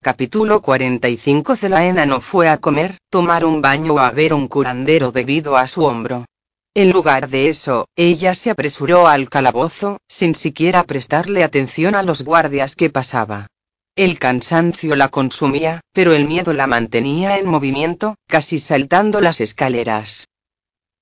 [0.00, 5.10] Capítulo 45 Celaena no fue a comer, tomar un baño o a ver un curandero
[5.10, 6.24] debido a su hombro.
[6.72, 12.22] En lugar de eso, ella se apresuró al calabozo, sin siquiera prestarle atención a los
[12.22, 13.48] guardias que pasaba.
[13.96, 20.28] El cansancio la consumía, pero el miedo la mantenía en movimiento, casi saltando las escaleras.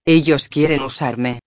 [0.07, 1.41] Ellos quieren usarme.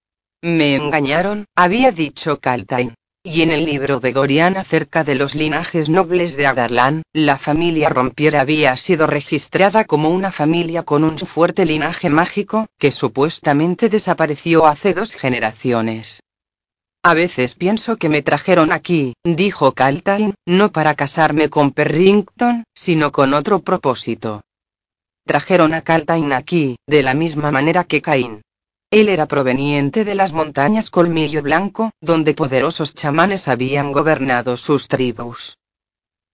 [0.44, 2.94] Me engañaron, había dicho Kaltain.
[3.24, 7.90] Y en el libro de Dorian acerca de los linajes nobles de Adarlan, la familia
[7.90, 14.66] Rompier había sido registrada como una familia con un fuerte linaje mágico, que supuestamente desapareció
[14.66, 16.22] hace dos generaciones.
[17.04, 23.12] A veces pienso que me trajeron aquí, dijo Kaltain, no para casarme con Perrington, sino
[23.12, 24.42] con otro propósito.
[25.26, 28.42] Trajeron a Kaltain aquí, de la misma manera que Cain.
[28.92, 35.60] Él era proveniente de las montañas Colmillo Blanco, donde poderosos chamanes habían gobernado sus tribus.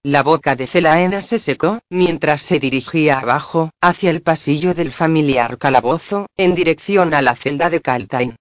[0.04, 5.58] La boca de Celaena se secó, mientras se dirigía abajo, hacia el pasillo del familiar
[5.58, 8.36] calabozo, en dirección a la celda de Kaltain.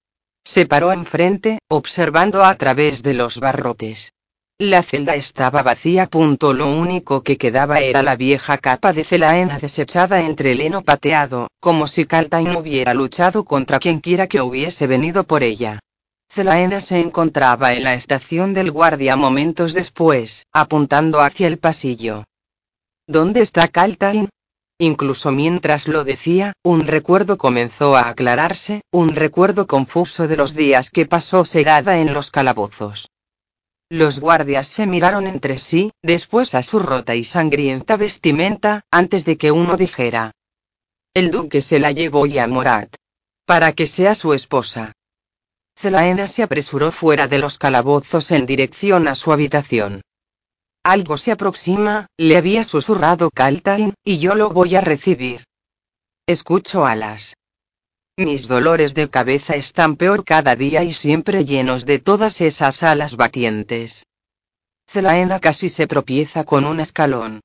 [0.44, 4.12] Se paró enfrente, observando a través de los barrotes.
[4.58, 6.08] La celda estaba vacía.
[6.12, 11.48] Lo único que quedaba era la vieja capa de celaena desechada entre el heno pateado,
[11.58, 15.80] como si Kaltain hubiera luchado contra quien quiera que hubiese venido por ella.
[16.28, 22.22] Celaena se encontraba en la estación del guardia momentos después, apuntando hacia el pasillo.
[23.08, 24.28] ¿Dónde está Kaltain?
[24.78, 30.90] Incluso mientras lo decía, un recuerdo comenzó a aclararse, un recuerdo confuso de los días
[30.90, 33.08] que pasó sedada en los calabozos.
[33.94, 39.36] Los guardias se miraron entre sí, después a su rota y sangrienta vestimenta, antes de
[39.36, 40.32] que uno dijera.
[41.14, 42.92] El duque se la llevó ya a Morat.
[43.46, 44.94] Para que sea su esposa.
[45.78, 50.00] Zelaena se apresuró fuera de los calabozos en dirección a su habitación.
[50.82, 55.44] Algo se aproxima, le había susurrado Kaltain, y yo lo voy a recibir.
[56.26, 57.36] Escucho alas.
[58.16, 63.16] Mis dolores de cabeza están peor cada día y siempre llenos de todas esas alas
[63.16, 64.06] batientes.
[64.88, 67.40] Zelaena casi se tropieza con un escalón.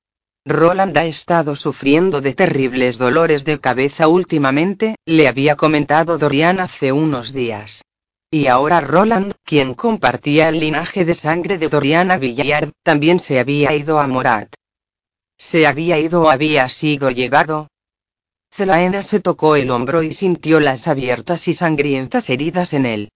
[0.46, 6.92] Roland ha estado sufriendo de terribles dolores de cabeza últimamente, le había comentado Dorian hace
[6.92, 7.82] unos días.
[8.30, 13.74] Y ahora Roland, quien compartía el linaje de sangre de Doriana Villard, también se había
[13.74, 14.54] ido a Morat.
[15.36, 17.70] Se había ido o había sido llevado,
[18.52, 23.10] Zelaena se tocó el hombro y sintió las abiertas y sangrientas heridas en él.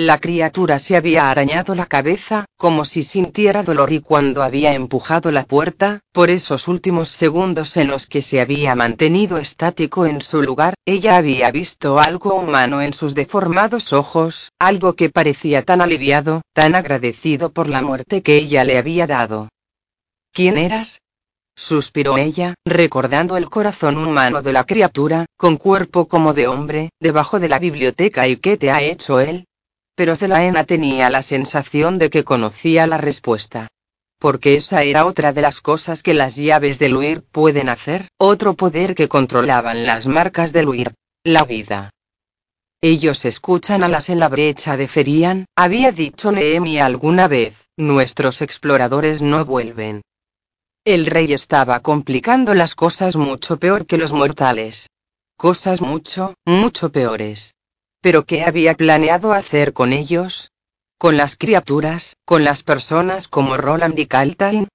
[0.00, 5.32] La criatura se había arañado la cabeza, como si sintiera dolor y cuando había empujado
[5.32, 10.40] la puerta, por esos últimos segundos en los que se había mantenido estático en su
[10.40, 16.42] lugar, ella había visto algo humano en sus deformados ojos, algo que parecía tan aliviado,
[16.52, 19.48] tan agradecido por la muerte que ella le había dado.
[20.32, 21.00] ¿Quién eras?
[21.58, 27.40] Suspiró ella, recordando el corazón humano de la criatura, con cuerpo como de hombre, debajo
[27.40, 29.44] de la biblioteca y qué te ha hecho él.
[29.96, 33.66] Pero Zelaena tenía la sensación de que conocía la respuesta.
[34.20, 38.54] Porque esa era otra de las cosas que las llaves del huir pueden hacer, otro
[38.54, 41.90] poder que controlaban las marcas del huir, la vida.
[42.80, 49.22] Ellos escuchan alas en la brecha de Ferian, había dicho Neemi alguna vez, nuestros exploradores
[49.22, 50.02] no vuelven.
[50.88, 54.88] El rey estaba complicando las cosas mucho peor que los mortales.
[55.36, 57.52] Cosas mucho, mucho peores.
[58.00, 60.50] Pero ¿qué había planeado hacer con ellos?
[60.96, 64.68] ¿Con las criaturas, con las personas como Roland y Kaltain?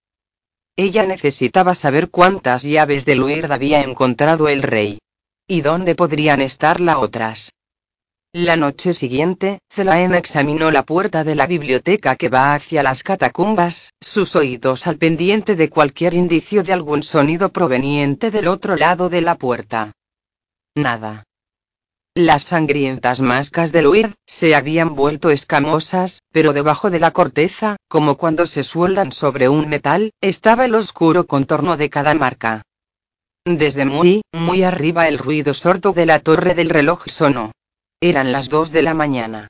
[0.76, 5.00] Ella necesitaba saber cuántas llaves de Luird había encontrado el rey.
[5.48, 7.54] ¿Y dónde podrían estar las otras?
[8.36, 13.94] La noche siguiente, Zelaena examinó la puerta de la biblioteca que va hacia las catacumbas,
[14.02, 19.22] sus oídos al pendiente de cualquier indicio de algún sonido proveniente del otro lado de
[19.22, 19.92] la puerta.
[20.74, 21.26] Nada.
[22.16, 28.18] Las sangrientas mascas de Luir se habían vuelto escamosas, pero debajo de la corteza, como
[28.18, 32.64] cuando se sueldan sobre un metal, estaba el oscuro contorno de cada marca.
[33.46, 37.52] Desde muy, muy arriba el ruido sordo de la torre del reloj sonó.
[38.06, 39.48] Eran las dos de la mañana.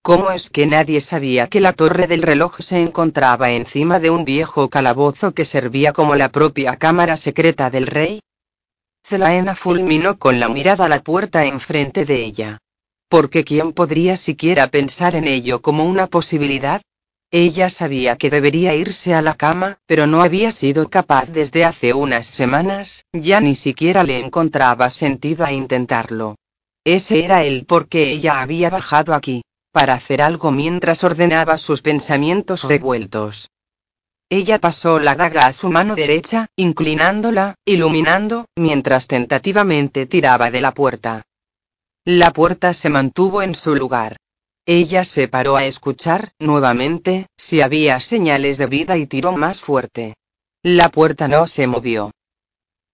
[0.00, 4.24] ¿Cómo es que nadie sabía que la torre del reloj se encontraba encima de un
[4.24, 8.20] viejo calabozo que servía como la propia cámara secreta del rey?
[9.04, 12.58] Zelaena fulminó con la mirada la puerta enfrente de ella.
[13.08, 16.80] Porque ¿quién podría siquiera pensar en ello como una posibilidad?
[17.32, 21.92] Ella sabía que debería irse a la cama, pero no había sido capaz desde hace
[21.92, 26.36] unas semanas, ya ni siquiera le encontraba sentido a intentarlo.
[26.84, 29.42] Ese era el por qué ella había bajado aquí
[29.72, 33.50] para hacer algo mientras ordenaba sus pensamientos revueltos.
[34.30, 40.72] Ella pasó la daga a su mano derecha, inclinándola, iluminando, mientras tentativamente tiraba de la
[40.72, 41.22] puerta.
[42.04, 44.18] La puerta se mantuvo en su lugar.
[44.64, 50.14] Ella se paró a escuchar, nuevamente, si había señales de vida y tiró más fuerte.
[50.62, 52.12] La puerta no se movió.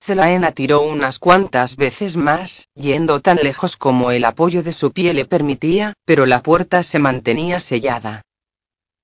[0.03, 5.13] Zelaena tiró unas cuantas veces más, yendo tan lejos como el apoyo de su pie
[5.15, 8.23] le permitía, pero la puerta se mantenía sellada.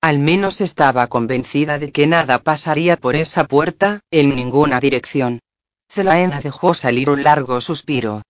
[0.01, 5.39] Al menos estaba convencida de que nada pasaría por esa puerta, en ninguna dirección.
[5.89, 8.21] Zelaena dejó salir un largo suspiro.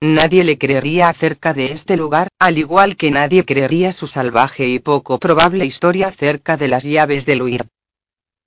[0.00, 4.78] Nadie le creería acerca de este lugar, al igual que nadie creería su salvaje y
[4.78, 7.66] poco probable historia acerca de las llaves del huir.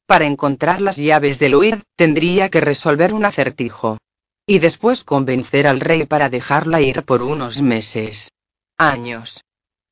[0.10, 4.00] Para encontrar las llaves del huir, tendría que resolver un acertijo.
[4.48, 8.32] Y después convencer al rey para dejarla ir por unos meses.
[8.76, 9.44] Años.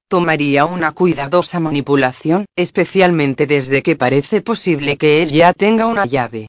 [0.07, 6.47] Tomaría una cuidadosa manipulación, especialmente desde que parece posible que él ya tenga una llave.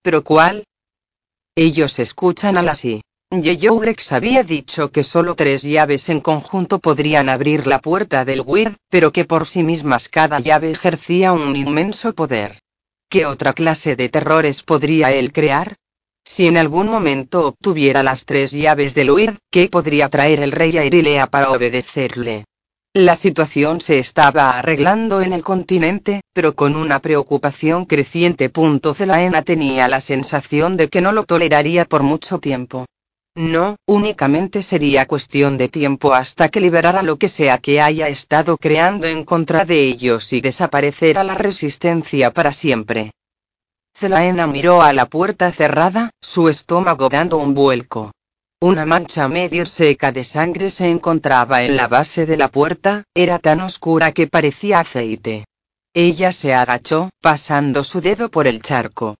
[0.00, 0.64] ¿Pero cuál?
[1.54, 3.02] Ellos escuchan a la sí.
[3.30, 8.76] Yeyoulex había dicho que solo tres llaves en conjunto podrían abrir la puerta del Weird,
[8.88, 12.60] pero que por sí mismas cada llave ejercía un inmenso poder.
[13.10, 15.76] ¿Qué otra clase de terrores podría él crear?
[16.26, 20.76] Si en algún momento obtuviera las tres llaves del huir, ¿qué podría traer el rey
[20.76, 22.44] a Irilea para obedecerle?
[22.92, 28.50] La situación se estaba arreglando en el continente, pero con una preocupación creciente.
[28.94, 32.84] Zelaena tenía la sensación de que no lo toleraría por mucho tiempo.
[33.38, 38.56] No, únicamente sería cuestión de tiempo hasta que liberara lo que sea que haya estado
[38.56, 43.12] creando en contra de ellos y desapareciera la resistencia para siempre.
[43.96, 48.10] Zelaena miró a la puerta cerrada, su estómago dando un vuelco.
[48.60, 53.38] Una mancha medio seca de sangre se encontraba en la base de la puerta, era
[53.38, 55.44] tan oscura que parecía aceite.
[55.94, 59.14] Ella se agachó, pasando su dedo por el charco.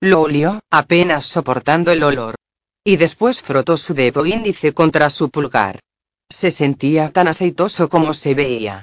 [0.00, 2.36] Lo olió, apenas soportando el olor
[2.84, 5.80] y después frotó su dedo índice contra su pulgar.
[6.28, 8.82] Se sentía tan aceitoso como se veía.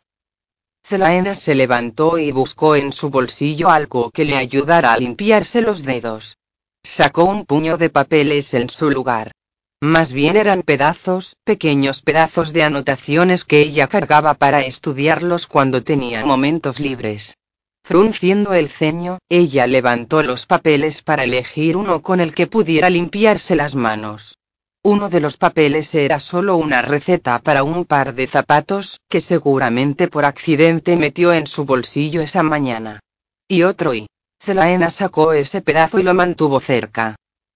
[0.83, 5.83] Zelaena se levantó y buscó en su bolsillo algo que le ayudara a limpiarse los
[5.83, 6.37] dedos.
[6.83, 9.31] Sacó un puño de papeles en su lugar.
[9.79, 16.25] Más bien eran pedazos, pequeños pedazos de anotaciones que ella cargaba para estudiarlos cuando tenía
[16.25, 17.37] momentos libres.
[17.83, 23.55] Frunciendo el ceño, ella levantó los papeles para elegir uno con el que pudiera limpiarse
[23.55, 24.37] las manos.
[24.83, 30.07] Uno de los papeles era solo una receta para un par de zapatos, que seguramente
[30.07, 32.99] por accidente metió en su bolsillo esa mañana.
[33.47, 34.07] Y otro y.
[34.41, 37.15] Zelaena sacó ese pedazo y lo mantuvo cerca.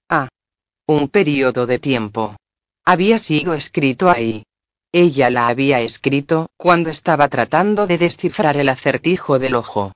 [0.09, 0.27] Ah.
[0.87, 2.35] Un periodo de tiempo.
[2.83, 4.43] Había sido escrito ahí.
[4.91, 9.93] Ella la había escrito, cuando estaba tratando de descifrar el acertijo del ojo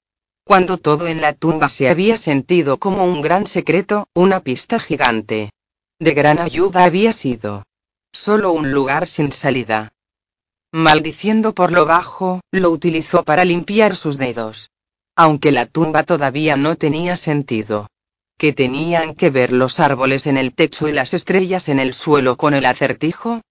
[0.49, 5.51] cuando todo en la tumba se había sentido como un gran secreto, una pista gigante.
[5.99, 7.67] De gran ayuda había sido.
[8.11, 9.93] Solo un lugar sin salida.
[10.71, 14.71] Maldiciendo por lo bajo, lo utilizó para limpiar sus dedos.
[15.15, 17.87] Aunque la tumba todavía no tenía sentido.
[18.35, 22.37] ¿Qué tenían que ver los árboles en el techo y las estrellas en el suelo
[22.37, 23.41] con el acertijo?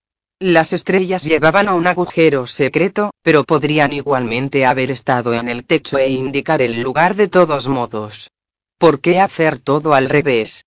[0.40, 5.98] Las estrellas llevaban a un agujero secreto, pero podrían igualmente haber estado en el techo
[5.98, 8.30] e indicar el lugar de todos modos.
[8.78, 10.64] ¿Por qué hacer todo al revés?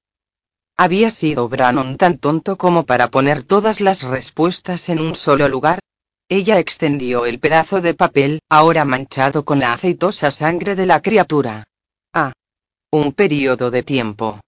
[0.75, 5.79] ¿Había sido Brannon tan tonto como para poner todas las respuestas en un solo lugar?
[6.27, 11.63] Ella extendió el pedazo de papel, ahora manchado con la aceitosa sangre de la criatura.
[12.13, 12.33] Ah.
[12.91, 14.41] Un periodo de tiempo.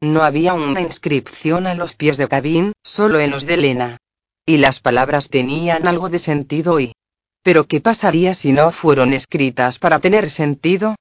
[0.00, 3.98] No había una inscripción a los pies de Cabin, solo en los de Lena
[4.48, 6.94] y las palabras tenían algo de sentido y...
[7.42, 10.96] Pero ¿qué pasaría si no fueron escritas para tener sentido?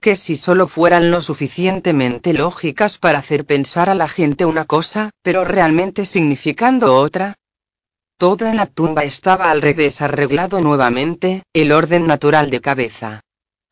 [0.00, 5.10] ¿Que si solo fueran lo suficientemente lógicas para hacer pensar a la gente una cosa,
[5.20, 7.34] pero realmente significando otra?
[8.18, 13.20] Todo en la tumba estaba al revés arreglado nuevamente, el orden natural de cabeza.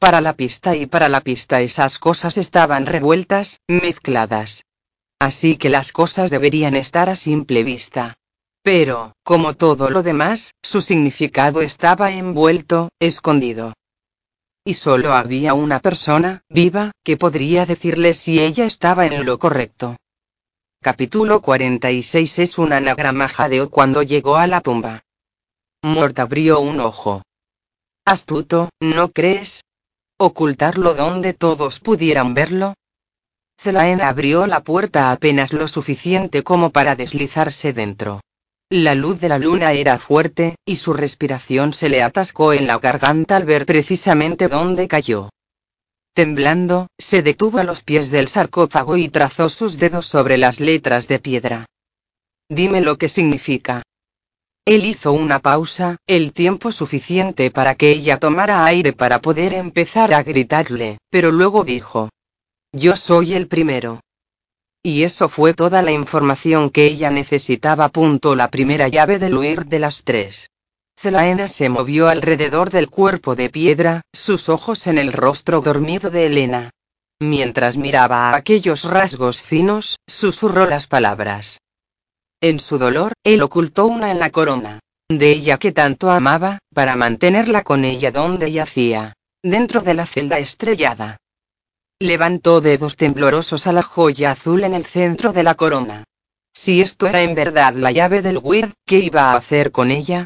[0.00, 4.64] Para la pista y para la pista esas cosas estaban revueltas, mezcladas.
[5.20, 8.16] Así que las cosas deberían estar a simple vista.
[8.62, 13.72] Pero, como todo lo demás, su significado estaba envuelto, escondido.
[14.64, 19.96] Y solo había una persona, viva, que podría decirle si ella estaba en lo correcto.
[20.82, 25.04] Capítulo 46 es un anagrama jadeo cuando llegó a la tumba.
[25.82, 27.22] Mort abrió un ojo.
[28.04, 29.62] Astuto, ¿no crees?
[30.18, 32.74] ¿Ocultarlo donde todos pudieran verlo?
[33.58, 38.20] Zelaen abrió la puerta apenas lo suficiente como para deslizarse dentro.
[38.72, 42.78] La luz de la luna era fuerte, y su respiración se le atascó en la
[42.78, 45.28] garganta al ver precisamente dónde cayó.
[46.14, 51.08] Temblando, se detuvo a los pies del sarcófago y trazó sus dedos sobre las letras
[51.08, 51.66] de piedra.
[52.48, 53.82] Dime lo que significa.
[54.64, 60.14] Él hizo una pausa, el tiempo suficiente para que ella tomara aire para poder empezar
[60.14, 62.08] a gritarle, pero luego dijo.
[62.72, 64.00] Yo soy el primero.
[64.82, 67.88] Y eso fue toda la información que ella necesitaba.
[67.90, 70.50] Punto la primera llave del huir de las tres.
[70.98, 76.26] Zelaena se movió alrededor del cuerpo de piedra, sus ojos en el rostro dormido de
[76.26, 76.70] Elena.
[77.18, 81.60] Mientras miraba a aquellos rasgos finos, susurró las palabras.
[82.40, 84.80] En su dolor, él ocultó una en la corona.
[85.10, 89.14] De ella que tanto amaba, para mantenerla con ella donde yacía.
[89.42, 91.18] Dentro de la celda estrellada.
[92.02, 96.04] Levantó dedos temblorosos a la joya azul en el centro de la corona.
[96.54, 100.24] Si esto era en verdad la llave del Weird, ¿qué iba a hacer con ella?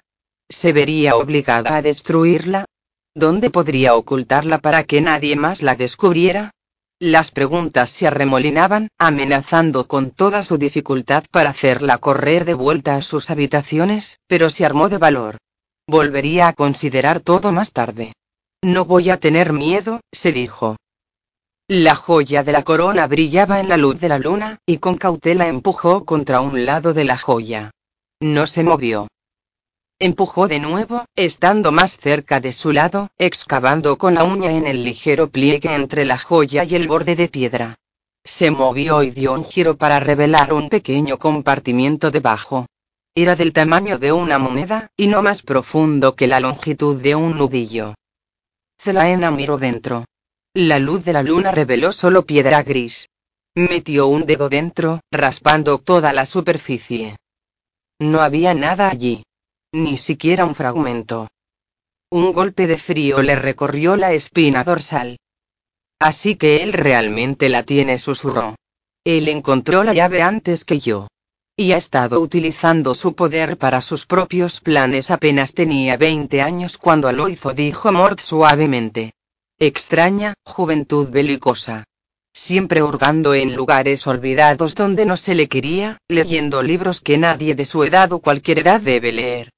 [0.48, 2.66] ¿Se vería obligada a destruirla?
[3.12, 6.52] ¿Dónde podría ocultarla para que nadie más la descubriera?
[7.00, 13.02] Las preguntas se arremolinaban, amenazando con toda su dificultad para hacerla correr de vuelta a
[13.02, 15.38] sus habitaciones, pero se armó de valor.
[15.88, 18.12] Volvería a considerar todo más tarde.
[18.62, 20.76] No voy a tener miedo, se dijo.
[21.68, 25.48] La joya de la corona brillaba en la luz de la luna, y con cautela
[25.48, 27.70] empujó contra un lado de la joya.
[28.20, 29.08] No se movió.
[29.98, 34.84] Empujó de nuevo, estando más cerca de su lado, excavando con la uña en el
[34.84, 37.76] ligero pliegue entre la joya y el borde de piedra.
[38.22, 42.66] Se movió y dio un giro para revelar un pequeño compartimiento debajo.
[43.14, 47.38] Era del tamaño de una moneda, y no más profundo que la longitud de un
[47.38, 47.94] nudillo.
[48.78, 50.04] Zelaena miró dentro.
[50.56, 53.08] La luz de la luna reveló solo piedra gris.
[53.56, 57.16] Metió un dedo dentro, raspando toda la superficie.
[57.98, 59.24] No había nada allí.
[59.72, 61.26] Ni siquiera un fragmento.
[62.08, 65.18] Un golpe de frío le recorrió la espina dorsal.
[65.98, 68.54] Así que él realmente la tiene, susurró.
[69.02, 71.08] Él encontró la llave antes que yo.
[71.56, 75.10] Y ha estado utilizando su poder para sus propios planes.
[75.10, 79.13] Apenas tenía 20 años cuando lo hizo, dijo Mort suavemente.
[79.66, 81.84] Extraña, juventud belicosa.
[82.34, 87.64] Siempre hurgando en lugares olvidados donde no se le quería, leyendo libros que nadie de
[87.64, 89.48] su edad o cualquier edad debe leer.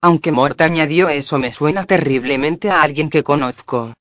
[0.00, 3.92] Aunque Mort añadió eso me suena terriblemente a alguien que conozco.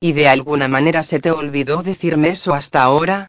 [0.00, 3.28] ¿Y de alguna manera se te olvidó decirme eso hasta ahora?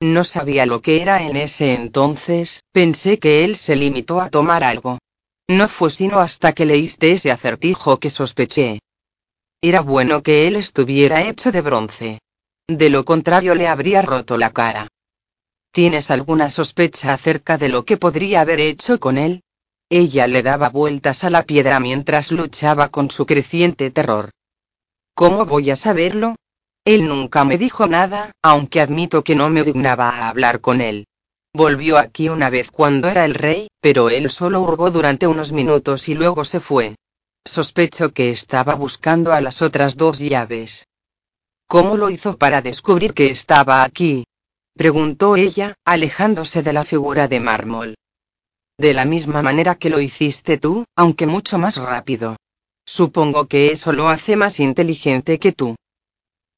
[0.00, 4.64] No sabía lo que era en ese entonces, pensé que él se limitó a tomar
[4.64, 4.98] algo.
[5.46, 8.78] No fue sino hasta que leíste ese acertijo que sospeché.
[9.62, 12.18] Era bueno que él estuviera hecho de bronce.
[12.66, 14.88] De lo contrario le habría roto la cara.
[15.70, 19.42] ¿Tienes alguna sospecha acerca de lo que podría haber hecho con él?
[19.90, 24.30] Ella le daba vueltas a la piedra mientras luchaba con su creciente terror.
[25.14, 26.36] ¿Cómo voy a saberlo?
[26.86, 31.06] Él nunca me dijo nada, aunque admito que no me dignaba a hablar con él.
[31.52, 36.08] Volvió aquí una vez cuando era el rey, pero él solo hurgó durante unos minutos
[36.08, 36.94] y luego se fue.
[37.46, 40.86] Sospecho que estaba buscando a las otras dos llaves.
[41.66, 44.24] ¿Cómo lo hizo para descubrir que estaba aquí?
[44.76, 47.94] preguntó ella, alejándose de la figura de mármol.
[48.78, 52.36] De la misma manera que lo hiciste tú, aunque mucho más rápido.
[52.84, 55.76] Supongo que eso lo hace más inteligente que tú.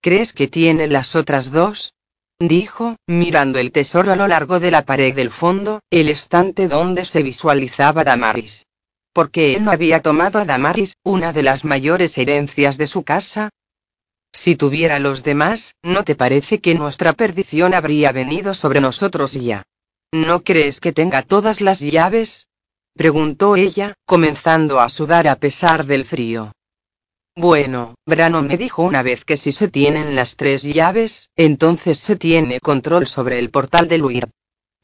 [0.01, 1.95] ¿Crees que tiene las otras dos?
[2.41, 7.05] dijo, mirando el tesoro a lo largo de la pared del fondo, el estante donde
[7.05, 8.65] se visualizaba Damaris.
[9.13, 13.51] Porque él no había tomado a Damaris, una de las mayores herencias de su casa?
[14.33, 19.65] Si tuviera los demás, ¿no te parece que nuestra perdición habría venido sobre nosotros ya?
[20.13, 22.49] ¿No crees que tenga todas las llaves?
[22.95, 26.53] preguntó ella, comenzando a sudar a pesar del frío.
[27.35, 32.17] Bueno, Brano me dijo una vez que si se tienen las tres llaves, entonces se
[32.17, 34.29] tiene control sobre el portal de Luir.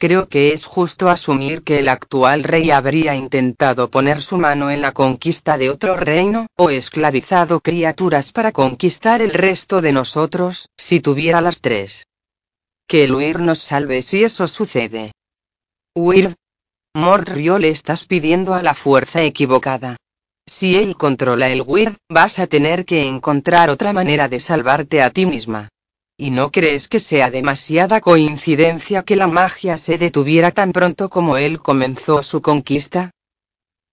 [0.01, 4.81] Creo que es justo asumir que el actual rey habría intentado poner su mano en
[4.81, 11.01] la conquista de otro reino, o esclavizado criaturas para conquistar el resto de nosotros, si
[11.01, 12.07] tuviera las tres.
[12.87, 15.11] Que Luir nos salve si eso sucede.
[15.97, 16.35] Weird.
[16.95, 19.97] Morrio le estás pidiendo a la fuerza equivocada.
[20.47, 25.11] Si él controla el Weird, vas a tener que encontrar otra manera de salvarte a
[25.11, 25.69] ti misma.
[26.21, 31.37] ¿Y no crees que sea demasiada coincidencia que la magia se detuviera tan pronto como
[31.37, 33.13] él comenzó su conquista?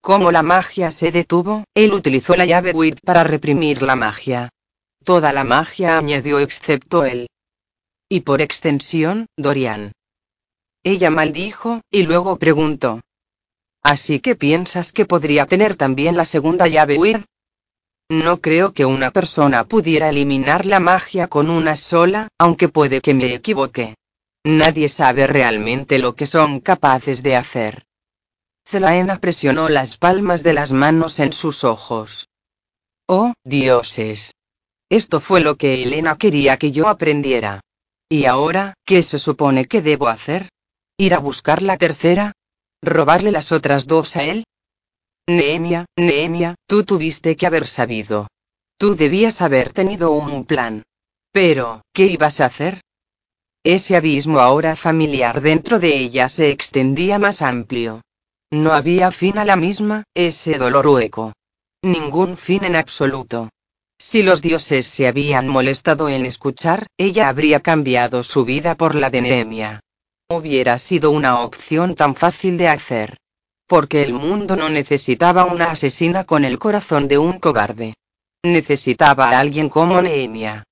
[0.02, 4.50] Como la magia se detuvo, él utilizó la llave Weird para reprimir la magia.
[5.04, 7.28] Toda la magia añadió excepto él.
[8.10, 9.92] Y por extensión, Dorian.
[10.84, 13.02] Ella maldijo, y luego preguntó.
[13.84, 17.24] ¿Así que piensas que podría tener también la segunda llave Weird?
[18.10, 23.14] No creo que una persona pudiera eliminar la magia con una sola, aunque puede que
[23.16, 23.96] me equivoque.
[24.44, 27.86] Nadie sabe realmente lo que son capaces de hacer.
[28.68, 32.30] Zelaena presionó las palmas de las manos en sus ojos.
[33.08, 34.36] Oh, dioses.
[34.90, 37.62] Esto fue lo que Elena quería que yo aprendiera.
[38.08, 40.50] ¿Y ahora, qué se supone que debo hacer?
[40.98, 42.34] ¿Ir a buscar la tercera?
[42.84, 44.46] ¿Robarle las otras dos a él?
[45.28, 48.28] Nehemia, Nehemia, tú tuviste que haber sabido.
[48.78, 50.84] Tú debías haber tenido un plan.
[51.32, 52.82] Pero, ¿qué ibas a hacer?
[53.64, 58.02] Ese abismo ahora familiar dentro de ella se extendía más amplio.
[58.52, 61.34] No había fin a la misma, ese dolor hueco.
[61.82, 63.50] Ningún fin en absoluto.
[63.98, 69.10] Si los dioses se habían molestado en escuchar, ella habría cambiado su vida por la
[69.10, 69.80] de Nehemia.
[70.30, 73.18] Hubiera sido una opción tan fácil de hacer
[73.68, 77.96] porque el mundo no necesitaba una asesina con el corazón de un cobarde.
[78.44, 80.64] Necesitaba a alguien como Nehemia.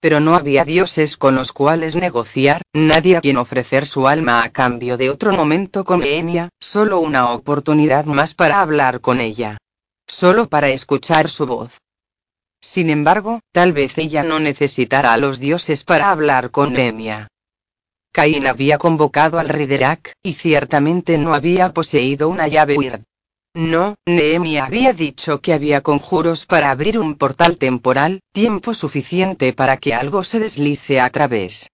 [0.00, 4.50] Pero no había dioses con los cuales negociar, nadie a quien ofrecer su alma a
[4.50, 9.58] cambio de otro momento con Nehemia, solo una oportunidad más para hablar con ella.
[10.06, 11.78] Solo para escuchar su voz.
[12.60, 17.28] Sin embargo, tal vez ella no necesitara a los dioses para hablar con Nehemia.
[18.12, 23.02] Caín había convocado al Riderac, y ciertamente no había poseído una llave Weird.
[23.54, 29.76] No, Nehemia había dicho que había conjuros para abrir un portal temporal, tiempo suficiente para
[29.78, 31.68] que algo se deslice a través.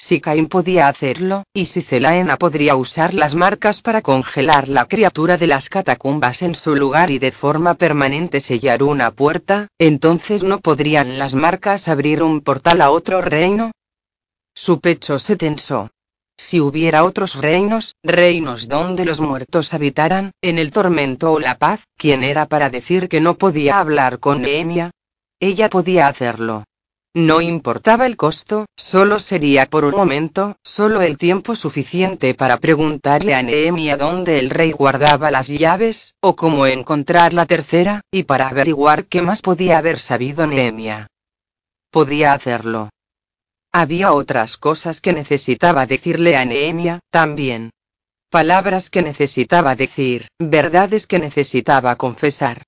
[0.00, 5.36] Si Caín podía hacerlo, y si Zelaena podría usar las marcas para congelar la criatura
[5.36, 10.60] de las catacumbas en su lugar y de forma permanente sellar una puerta, entonces no
[10.60, 13.72] podrían las marcas abrir un portal a otro reino,
[14.58, 15.92] su pecho se tensó.
[16.36, 21.84] Si hubiera otros reinos, reinos donde los muertos habitaran, en el tormento o la paz,
[21.96, 24.90] ¿quién era para decir que no podía hablar con Nehemia?
[25.38, 26.64] Ella podía hacerlo.
[27.14, 33.36] No importaba el costo, solo sería por un momento, solo el tiempo suficiente para preguntarle
[33.36, 38.48] a Nehemia dónde el rey guardaba las llaves, o cómo encontrar la tercera, y para
[38.48, 41.06] averiguar qué más podía haber sabido Nehemia.
[41.92, 42.90] Podía hacerlo.
[43.72, 47.70] Había otras cosas que necesitaba decirle a Nehemia, también.
[48.30, 52.62] Palabras que necesitaba decir, verdades que necesitaba confesar.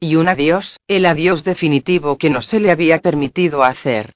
[0.00, 4.12] Y un adiós, el adiós definitivo que no se le había permitido hacer.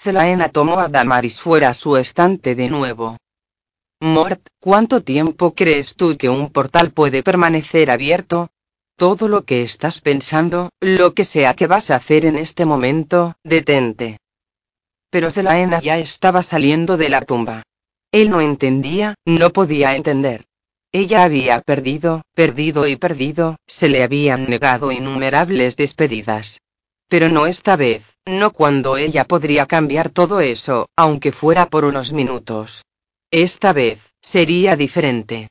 [0.00, 3.16] Zelaena tomó a Damaris fuera a su estante de nuevo.
[4.00, 8.50] Mort, ¿cuánto tiempo crees tú que un portal puede permanecer abierto?
[8.96, 13.34] Todo lo que estás pensando, lo que sea que vas a hacer en este momento,
[13.42, 14.18] detente.
[15.10, 17.62] Pero Zelaena ya estaba saliendo de la tumba.
[18.12, 20.46] Él no entendía, no podía entender.
[20.92, 26.60] Ella había perdido, perdido y perdido, se le habían negado innumerables despedidas.
[27.08, 32.12] Pero no esta vez, no cuando ella podría cambiar todo eso, aunque fuera por unos
[32.12, 32.84] minutos.
[33.30, 35.48] Esta vez, sería diferente.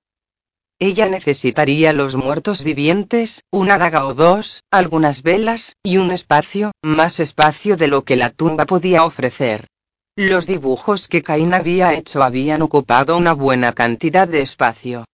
[0.80, 7.20] Ella necesitaría los muertos vivientes, una daga o dos, algunas velas, y un espacio, más
[7.20, 9.66] espacio de lo que la tumba podía ofrecer.
[10.16, 15.06] Los dibujos que Caín había hecho habían ocupado una buena cantidad de espacio.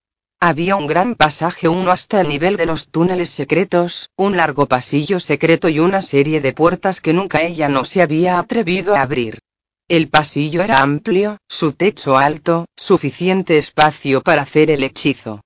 [0.42, 5.22] Había un gran pasaje uno hasta el nivel de los túneles secretos, un largo pasillo
[5.22, 9.40] secreto y una serie de puertas que nunca ella no se había atrevido a abrir.
[9.88, 15.40] El pasillo era amplio, su techo alto, suficiente espacio para hacer el hechizo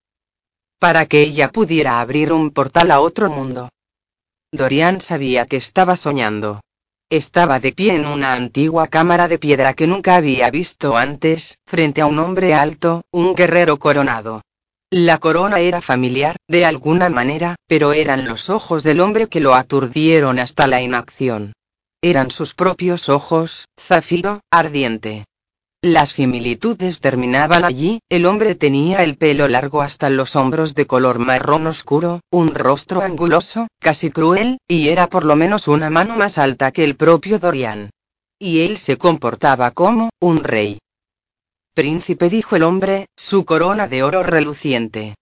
[0.80, 3.70] para que ella pudiera abrir un portal a otro mundo.
[4.52, 6.62] Dorian sabía que estaba soñando.
[7.10, 12.02] Estaba de pie en una antigua cámara de piedra que nunca había visto antes, frente
[12.02, 14.42] a un hombre alto, un guerrero coronado.
[14.90, 19.54] La corona era familiar, de alguna manera, pero eran los ojos del hombre que lo
[19.54, 21.54] aturdieron hasta la inacción.
[22.02, 25.26] Eran sus propios ojos, zafiro, ardiente.
[25.84, 31.20] Las similitudes terminaban allí, el hombre tenía el pelo largo hasta los hombros de color
[31.20, 36.40] marrón oscuro, un rostro anguloso, casi cruel, y era por lo menos una mano más
[36.40, 37.92] alta que el propio Dorian.
[38.40, 40.80] Y él se comportaba como, un rey.
[41.76, 45.14] Príncipe dijo el hombre, su corona de oro reluciente.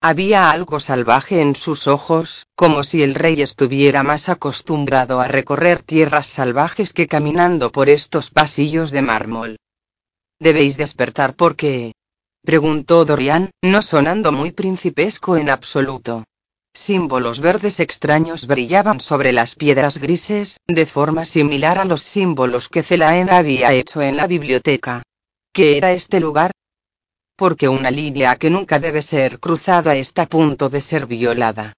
[0.00, 5.82] Había algo salvaje en sus ojos, como si el rey estuviera más acostumbrado a recorrer
[5.82, 9.56] tierras salvajes que caminando por estos pasillos de mármol.
[10.40, 11.92] Debéis despertar porque...
[12.42, 16.24] preguntó Dorian, no sonando muy principesco en absoluto.
[16.74, 22.82] Símbolos verdes extraños brillaban sobre las piedras grises, de forma similar a los símbolos que
[22.82, 25.02] Celaen había hecho en la biblioteca.
[25.52, 26.50] ¿Qué era este lugar?
[27.36, 31.74] Porque una línea que nunca debe ser cruzada está a punto de ser violada.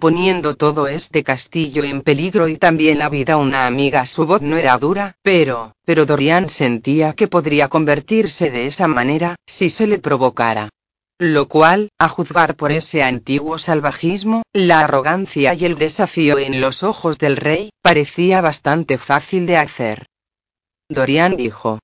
[0.00, 4.56] Poniendo todo este castillo en peligro y también la vida una amiga su voz no
[4.56, 9.98] era dura, pero, pero Dorian sentía que podría convertirse de esa manera, si se le
[9.98, 10.68] provocara.
[11.18, 16.84] Lo cual, a juzgar por ese antiguo salvajismo, la arrogancia y el desafío en los
[16.84, 20.06] ojos del rey, parecía bastante fácil de hacer.
[20.88, 21.80] Dorian dijo.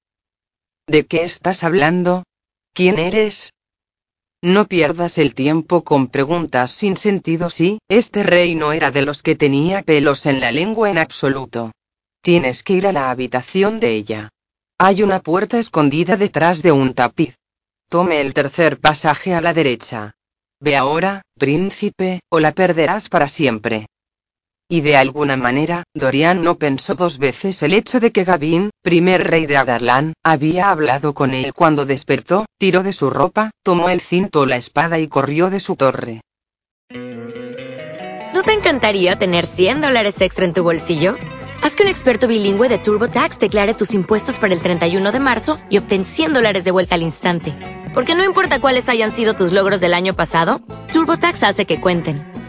[0.86, 2.22] ¿De qué estás hablando?
[2.74, 3.50] ¿Quién eres?
[4.44, 9.22] No pierdas el tiempo con preguntas sin sentido sí, este rey no era de los
[9.22, 11.72] que tenía pelos en la lengua en absoluto.
[12.20, 14.28] Tienes que ir a la habitación de ella.
[14.76, 17.36] Hay una puerta escondida detrás de un tapiz.
[17.88, 20.12] Tome el tercer pasaje a la derecha.
[20.60, 23.86] Ve ahora, príncipe, o la perderás para siempre.
[24.68, 29.28] Y de alguna manera, Dorian no pensó dos veces el hecho de que Gavin, primer
[29.28, 34.00] rey de Adarlan, había hablado con él cuando despertó, tiró de su ropa, tomó el
[34.00, 36.22] cinto o la espada y corrió de su torre.
[38.32, 41.16] ¿No te encantaría tener 100 dólares extra en tu bolsillo?
[41.62, 45.58] Haz que un experto bilingüe de TurboTax declare tus impuestos para el 31 de marzo
[45.68, 47.54] y obtén 100 dólares de vuelta al instante.
[47.92, 52.33] Porque no importa cuáles hayan sido tus logros del año pasado, TurboTax hace que cuenten